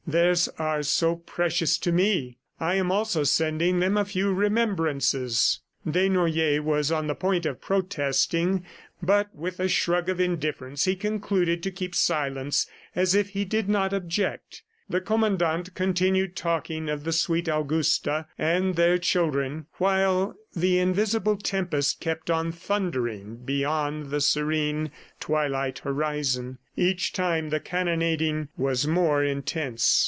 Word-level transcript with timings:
Theirs 0.07 0.49
are 0.59 0.83
so 0.83 1.15
precious 1.15 1.77
to 1.77 1.91
me!... 1.93 2.37
I 2.59 2.75
am 2.75 2.91
also 2.91 3.23
sending 3.23 3.79
them 3.79 3.95
a 3.95 4.03
few 4.03 4.33
remembrances." 4.33 5.61
Desnoyers 5.87 6.59
was 6.59 6.91
on 6.91 7.07
the 7.07 7.15
point 7.15 7.45
of 7.45 7.61
protesting.... 7.61 8.65
But 9.01 9.33
with 9.33 9.61
a 9.61 9.69
shrug 9.69 10.09
of 10.09 10.19
indifference, 10.19 10.83
he 10.83 10.97
concluded 10.97 11.63
to 11.63 11.71
keep 11.71 11.95
silence 11.95 12.67
as 12.93 13.15
if 13.15 13.29
he 13.29 13.45
did 13.45 13.69
not 13.69 13.93
object. 13.93 14.63
The 14.89 14.99
Commandant 14.99 15.73
continued 15.75 16.35
talking 16.35 16.89
of 16.89 17.05
the 17.05 17.13
sweet 17.13 17.47
Augusta 17.47 18.25
and 18.37 18.75
their 18.75 18.97
children 18.97 19.67
while 19.75 20.35
the 20.53 20.79
invisible 20.79 21.37
tempest 21.37 22.01
kept 22.01 22.29
on 22.29 22.51
thundering 22.51 23.37
beyond 23.37 24.07
the 24.11 24.19
serene 24.19 24.91
twilight 25.21 25.79
horizon. 25.79 26.57
Each 26.75 27.13
time 27.13 27.49
the 27.51 27.61
cannonading 27.61 28.49
was 28.57 28.85
more 28.85 29.23
intense. 29.23 29.99